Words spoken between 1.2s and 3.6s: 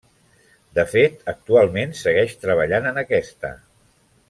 actualment segueix treballant en aquesta.